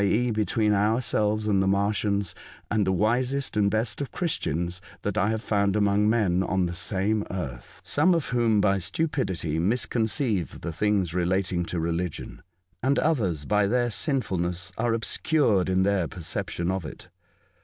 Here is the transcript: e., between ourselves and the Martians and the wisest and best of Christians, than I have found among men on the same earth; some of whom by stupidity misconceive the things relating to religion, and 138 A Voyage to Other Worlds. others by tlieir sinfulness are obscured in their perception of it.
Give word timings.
e., 0.03 0.31
between 0.31 0.73
ourselves 0.73 1.45
and 1.47 1.61
the 1.61 1.67
Martians 1.67 2.33
and 2.71 2.87
the 2.87 2.91
wisest 2.91 3.55
and 3.55 3.69
best 3.69 4.01
of 4.01 4.11
Christians, 4.11 4.81
than 5.03 5.13
I 5.15 5.27
have 5.29 5.43
found 5.43 5.75
among 5.75 6.09
men 6.09 6.41
on 6.41 6.65
the 6.65 6.73
same 6.73 7.23
earth; 7.29 7.81
some 7.83 8.15
of 8.15 8.29
whom 8.29 8.59
by 8.59 8.79
stupidity 8.79 9.59
misconceive 9.59 10.61
the 10.61 10.73
things 10.73 11.13
relating 11.13 11.65
to 11.65 11.79
religion, 11.79 12.41
and 12.81 12.97
138 12.97 12.97
A 12.97 12.97
Voyage 12.97 12.97
to 12.97 13.05
Other 13.05 13.21
Worlds. 13.21 13.45
others 13.45 13.45
by 13.45 13.67
tlieir 13.67 13.93
sinfulness 13.93 14.73
are 14.79 14.93
obscured 14.95 15.69
in 15.69 15.83
their 15.83 16.07
perception 16.07 16.71
of 16.71 16.83
it. 16.83 17.09